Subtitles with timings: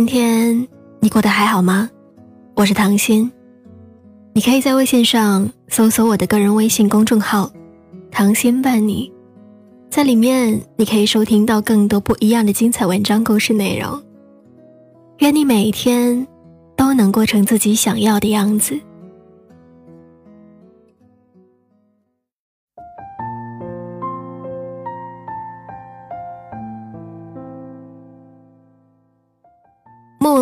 [0.00, 0.66] 今天
[1.00, 1.90] 你过得还好吗？
[2.54, 3.30] 我是唐心，
[4.32, 7.52] 你可以在微信上搜索我的个人微信公众号
[8.10, 9.12] “唐心伴你”，
[9.92, 14.02] 在里面你可以收听到更多不一样的精彩文章、故事内容。
[15.18, 16.26] 愿你每一天
[16.74, 18.80] 都能过成自己想要的样子。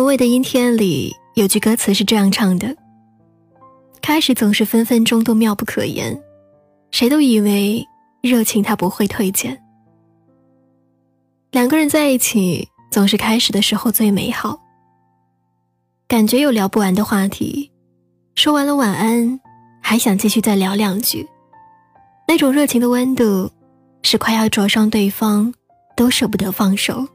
[0.09, 2.75] 莫文蔚的《阴天》里有句歌词是这样唱的
[4.01, 6.19] ：“开始总是分分钟都妙不可言，
[6.89, 7.85] 谁都以为
[8.23, 9.55] 热情它不会退减。
[11.51, 14.59] 两个人在一起，总是开始的时候最美好，
[16.07, 17.71] 感觉有聊不完的话题，
[18.33, 19.39] 说完了晚安，
[19.79, 21.23] 还想继续再聊两句，
[22.27, 23.51] 那种热情的温度，
[24.01, 25.53] 是快要灼伤对方
[25.95, 27.07] 都舍不得放手。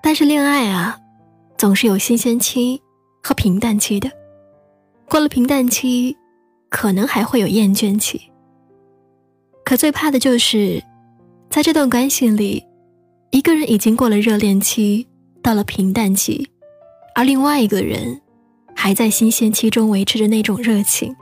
[0.00, 0.96] 但是恋爱啊。”
[1.62, 2.82] 总是有新鲜期
[3.22, 4.10] 和平淡期的，
[5.08, 6.16] 过了平淡期，
[6.68, 8.20] 可能还会有厌倦期。
[9.64, 10.82] 可最怕的就是，
[11.48, 12.64] 在这段关系里，
[13.30, 15.06] 一个人已经过了热恋期，
[15.40, 16.50] 到了平淡期，
[17.14, 18.20] 而另外一个人
[18.74, 21.14] 还在新鲜期中维持着那种热情。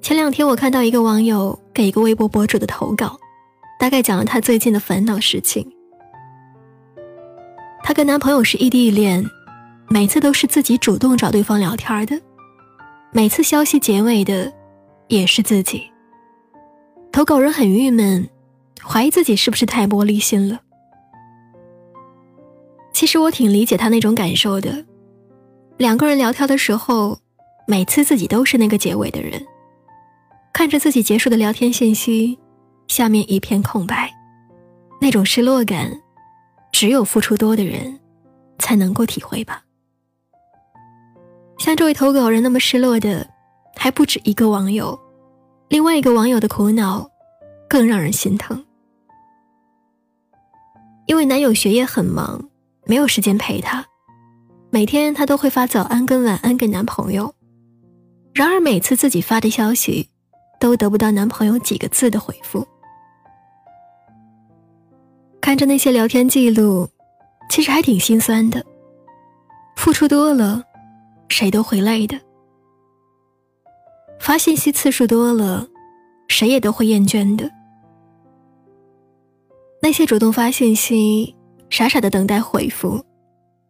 [0.00, 3.18] 前两天我看到一个网友给一个微博博主的投稿，
[3.78, 5.70] 大概讲了他最近的烦恼事情。
[7.86, 9.22] 她跟男朋友是异地恋，
[9.90, 12.18] 每次都是自己主动找对方聊天的，
[13.12, 14.50] 每次消息结尾的
[15.08, 15.82] 也是自己。
[17.12, 18.26] 投稿人很郁闷，
[18.82, 20.58] 怀疑自己是不是太玻璃心了。
[22.94, 24.82] 其实我挺理解他那种感受的，
[25.76, 27.18] 两个人聊天的时候，
[27.66, 29.44] 每次自己都是那个结尾的人，
[30.54, 32.38] 看着自己结束的聊天信息，
[32.88, 34.10] 下面一片空白，
[35.02, 36.00] 那种失落感。
[36.74, 38.00] 只有付出多的人，
[38.58, 39.62] 才能够体会吧。
[41.56, 43.24] 像这位投稿人那么失落的，
[43.76, 44.98] 还不止一个网友。
[45.68, 47.08] 另外一个网友的苦恼，
[47.68, 48.60] 更让人心疼。
[51.06, 52.44] 因为男友学业很忙，
[52.86, 53.86] 没有时间陪她，
[54.70, 57.32] 每天她都会发早安跟晚安给男朋友。
[58.32, 60.10] 然而每次自己发的消息，
[60.58, 62.66] 都得不到男朋友几个字的回复。
[65.44, 66.88] 看着那些聊天记录，
[67.50, 68.64] 其实还挺心酸的。
[69.76, 70.64] 付出多了，
[71.28, 72.16] 谁都会累的；
[74.18, 75.68] 发信息次数多了，
[76.28, 77.46] 谁也都会厌倦的。
[79.82, 81.36] 那些主动发信息、
[81.68, 83.04] 傻傻的等待回复、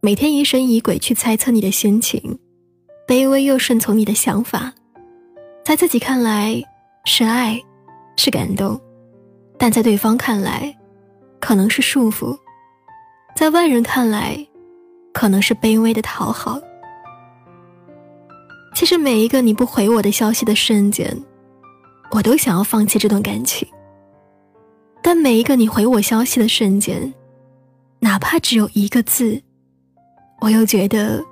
[0.00, 2.38] 每天疑神疑鬼去猜测你的心情、
[3.04, 4.72] 卑微又顺从你的想法，
[5.64, 6.62] 在自己看来
[7.04, 7.60] 是爱，
[8.16, 8.80] 是感动，
[9.58, 10.72] 但在对方看来。
[11.44, 12.34] 可能是束缚，
[13.36, 14.34] 在外人看来，
[15.12, 16.58] 可能是卑微的讨好。
[18.74, 21.14] 其实每一个你不回我的消息的瞬间，
[22.12, 23.68] 我都想要放弃这段感情。
[25.02, 27.12] 但每一个你回我消息的瞬间，
[27.98, 29.38] 哪怕只有一个字，
[30.40, 31.22] 我又觉得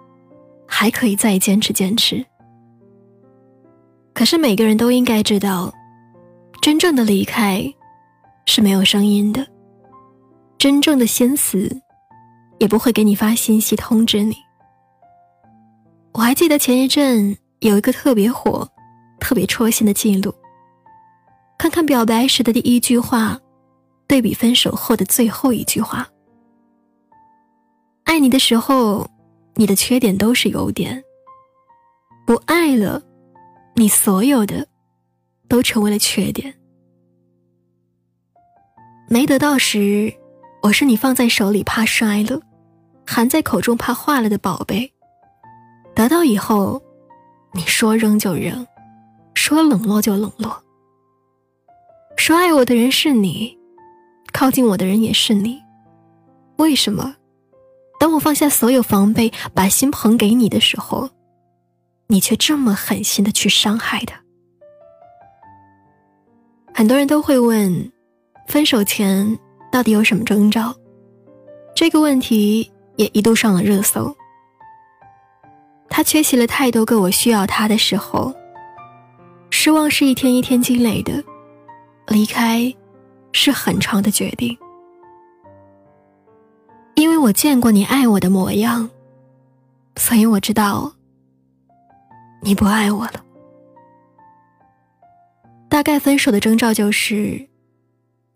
[0.66, 2.22] 还可以再坚持坚持。
[4.12, 5.72] 可是每个人都应该知道，
[6.60, 7.64] 真正的离开
[8.44, 9.46] 是没有声音的。
[10.62, 11.82] 真正的心死，
[12.60, 14.36] 也不会给你发信息通知你。
[16.12, 18.70] 我还记得前一阵有一个特别火、
[19.18, 20.32] 特别戳心的记录。
[21.58, 23.36] 看看表白时的第一句话，
[24.06, 26.08] 对比分手后的最后一句话。
[28.04, 29.04] 爱你的时候，
[29.56, 30.94] 你的缺点都是优点；
[32.24, 33.02] 不爱了，
[33.74, 34.64] 你所有的
[35.48, 36.54] 都成为了缺点。
[39.08, 40.21] 没得到时。
[40.62, 42.40] 我是你放在手里怕摔了，
[43.04, 44.90] 含在口中怕化了的宝贝。
[45.92, 46.80] 得到以后，
[47.52, 48.64] 你说扔就扔，
[49.34, 50.62] 说冷落就冷落。
[52.16, 53.58] 说爱我的人是你，
[54.32, 55.60] 靠近我的人也是你。
[56.58, 57.16] 为什么？
[57.98, 61.10] 当我放下所有防备，把心捧给你的时候，
[62.06, 64.22] 你却这么狠心的去伤害他？
[66.72, 67.92] 很多人都会问，
[68.46, 69.36] 分手前。
[69.72, 70.72] 到底有什么征兆？
[71.74, 74.14] 这个问题也一度上了热搜。
[75.88, 78.32] 他缺席了太多个我需要他的时候，
[79.50, 81.24] 失望是一天一天积累的，
[82.08, 82.72] 离开
[83.32, 84.56] 是很长的决定。
[86.94, 88.88] 因为我见过你爱我的模样，
[89.96, 90.92] 所以我知道
[92.42, 93.24] 你不爱我了。
[95.70, 97.51] 大概分手的征兆就是。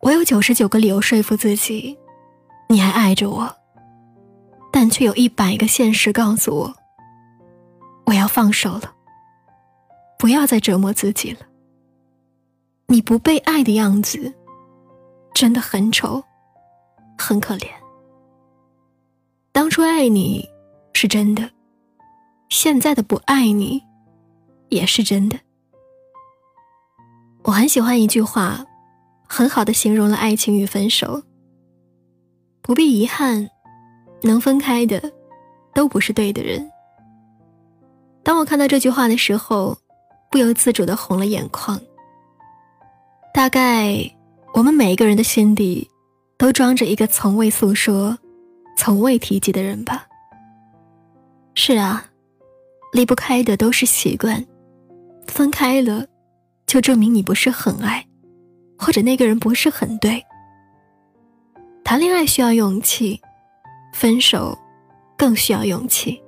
[0.01, 1.99] 我有九十九个理由说服自己，
[2.69, 3.57] 你还爱着我。
[4.73, 6.75] 但却有一百个现实告诉我，
[8.05, 8.95] 我要放手了，
[10.19, 11.41] 不要再折磨自己了。
[12.89, 14.35] 你不被爱的样子，
[15.35, 16.23] 真的很丑，
[17.17, 17.67] 很可怜。
[19.51, 20.47] 当初爱你
[20.93, 21.51] 是真的，
[22.51, 23.83] 现在的不爱你
[24.69, 25.39] 也是真的。
[27.45, 28.63] 我很喜欢一句话，
[29.27, 31.23] 很好的形容了爱情与分手。
[32.63, 33.49] 不必遗憾，
[34.23, 35.13] 能分开的
[35.75, 36.71] 都不是对的人。
[38.23, 39.77] 当我看到这句话的时候，
[40.31, 41.81] 不由自主的红了眼眶。
[43.33, 43.99] 大概
[44.55, 45.89] 我们每一个人的心底，
[46.37, 48.19] 都装着一个从未诉说。
[48.79, 50.07] 从未提及的人吧。
[51.55, 52.05] 是啊，
[52.93, 54.45] 离不开的都是习惯，
[55.29, 56.07] 分开了，
[56.67, 58.07] 就证明你不是很爱，
[58.79, 60.23] 或者那个人不是很对。
[61.85, 63.21] 谈恋爱需要勇气，
[63.93, 64.57] 分手
[65.17, 66.21] 更需要勇气。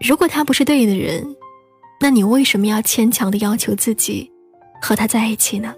[0.00, 1.24] 如果他不是对的人，
[2.00, 4.30] 那你为什么要牵强的要求自己
[4.80, 5.74] 和他在一起呢？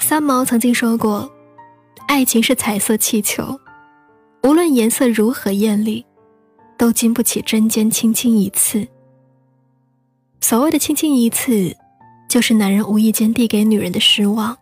[0.00, 1.30] 三毛曾经说过
[2.06, 3.58] ：“爱情是彩色气球。”
[4.44, 6.06] 无论颜色如何艳丽，
[6.76, 8.86] 都经不起针尖轻轻一刺。
[10.40, 11.76] 所谓的轻轻一刺，
[12.28, 14.56] 就是男人无意间递给女人的失望。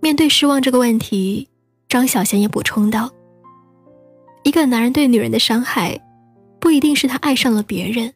[0.00, 1.48] 面对失望这个问题，
[1.88, 3.10] 张小娴也补充道
[4.44, 6.00] ：“一个男人对女人的伤害，
[6.60, 8.12] 不一定是他爱上了别人，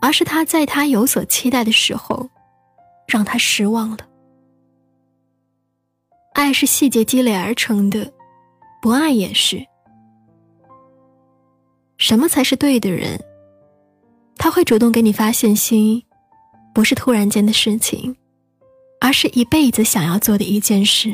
[0.00, 2.28] 而是他在他有所期待的时候，
[3.06, 3.98] 让他失望了。
[6.32, 8.10] 爱是细节积累而成的。”
[8.82, 9.62] 不爱也是。
[11.98, 13.22] 什么才是对的人？
[14.38, 16.06] 他会主动给你发信息，
[16.72, 18.16] 不是突然间的事情，
[19.00, 21.12] 而是一辈子想要做的一件事。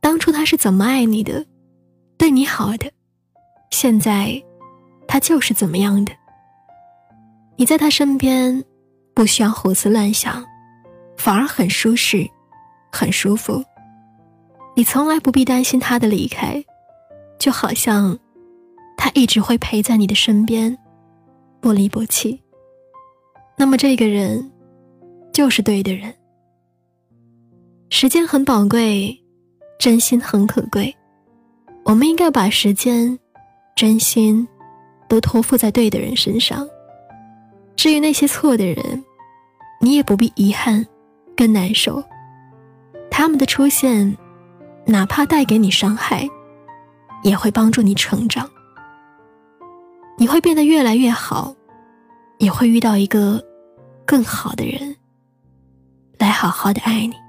[0.00, 1.46] 当初他是怎么爱你的，
[2.18, 2.90] 对你好的，
[3.70, 4.42] 现在
[5.08, 6.12] 他就是怎么样的。
[7.56, 8.62] 你在他身边，
[9.14, 10.44] 不需要胡思乱想，
[11.16, 12.28] 反而很舒适，
[12.92, 13.64] 很舒服。
[14.76, 16.62] 你从来不必担心他的离开，
[17.38, 18.18] 就好像
[18.96, 20.76] 他一直会陪在你的身边，
[21.60, 22.42] 不离不弃。
[23.56, 24.50] 那么这个人
[25.32, 26.12] 就是对的人。
[27.90, 29.16] 时间很宝贵，
[29.78, 30.94] 真心很可贵，
[31.84, 33.18] 我们应该把时间、
[33.76, 34.46] 真心
[35.08, 36.68] 都托付在对的人身上。
[37.76, 39.04] 至于那些错的人，
[39.80, 40.84] 你也不必遗憾，
[41.36, 42.02] 更难受。
[43.10, 44.16] 他们的出现。
[44.86, 46.28] 哪怕带给你伤害，
[47.22, 48.46] 也会帮助你成长。
[50.18, 51.56] 你会变得越来越好，
[52.38, 53.42] 也会遇到一个
[54.06, 54.96] 更好的人，
[56.18, 57.23] 来好好的爱你。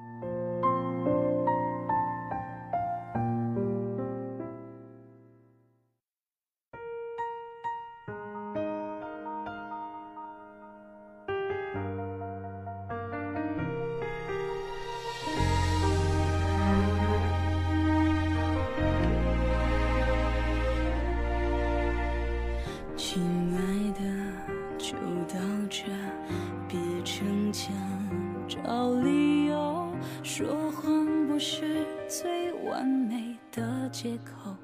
[34.06, 34.56] 借口，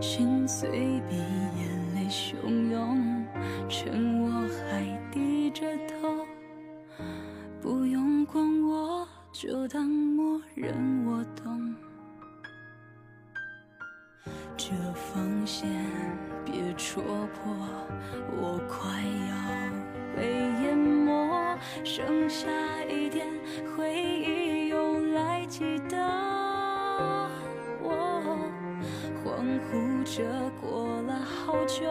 [0.00, 0.70] 心碎
[1.06, 3.26] 比眼泪汹涌，
[3.68, 4.30] 趁我
[4.70, 6.24] 还低着头，
[7.60, 11.74] 不用管我，就当默认我懂。
[14.56, 15.68] 这防线
[16.42, 17.02] 别戳
[17.34, 17.54] 破，
[18.40, 20.24] 我快要被
[20.62, 22.48] 淹没，剩下
[22.88, 23.26] 一点
[23.76, 26.25] 回忆，用来记得。
[29.70, 30.22] 呼着
[30.60, 31.84] 过了好久，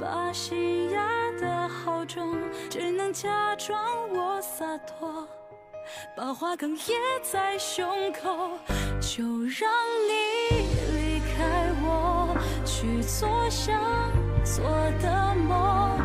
[0.00, 1.08] 把心压
[1.40, 2.36] 得好重，
[2.70, 5.26] 只能假装我洒脱，
[6.16, 8.50] 把话哽咽在胸口。
[9.00, 9.70] 就让
[10.08, 10.12] 你
[10.96, 13.80] 离开我，去做想
[14.44, 14.64] 做
[15.02, 15.98] 的梦。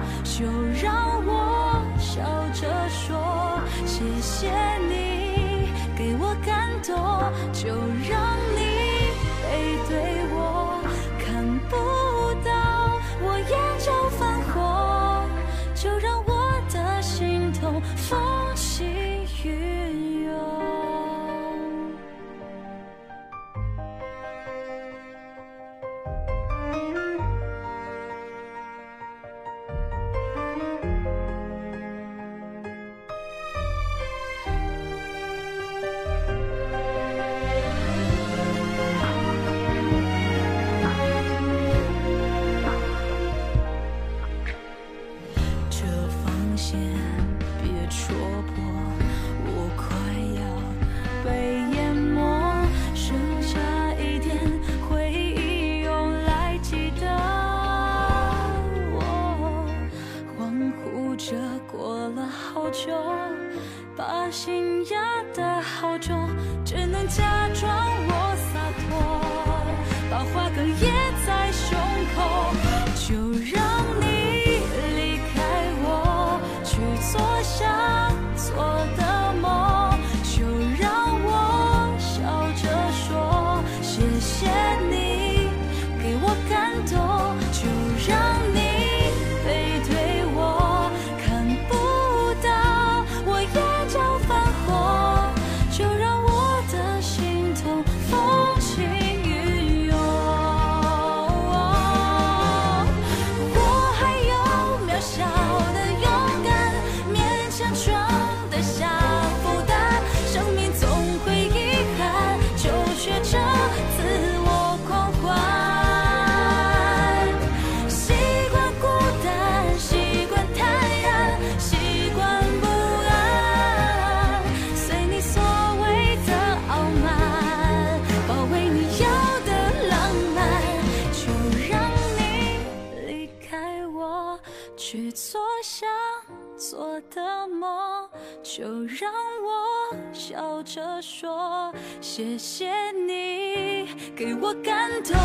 [137.09, 138.07] 的梦
[138.41, 139.11] 就让
[139.43, 145.15] 我笑着说谢谢你给我感动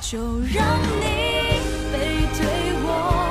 [0.00, 0.18] 就
[0.52, 1.60] 让你
[1.92, 3.29] 背对我。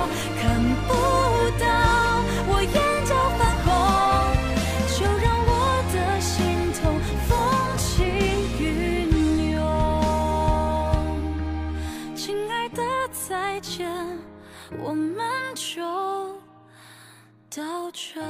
[17.50, 18.22] 倒车